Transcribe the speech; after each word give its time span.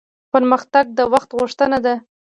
پرمختګ 0.33 0.85
د 0.97 0.99
وخت 1.13 1.29
غوښتنه 1.37 1.77
ده 1.85 1.95